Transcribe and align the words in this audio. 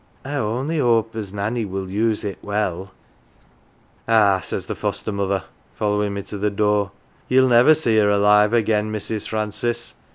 "I 0.25 0.33
only 0.33 0.79
hope 0.79 1.15
as 1.15 1.31
Nanny 1.31 1.63
will 1.63 1.87
use 1.87 2.23
it 2.23 2.39
well!" 2.41 2.89
"Ah," 4.07 4.39
says 4.39 4.65
the 4.65 4.73
foster 4.73 5.11
mother, 5.11 5.43
following 5.75 6.15
me 6.15 6.23
to 6.23 6.39
the 6.39 6.49
door, 6.49 6.89
"yell 7.29 7.47
never 7.47 7.75
see 7.75 7.97
her 7.97 8.09
alive 8.09 8.51
again, 8.51 8.91
Mrs. 8.91 9.27
Francis. 9.29 9.93